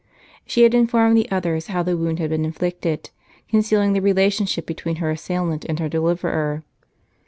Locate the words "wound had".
1.95-2.31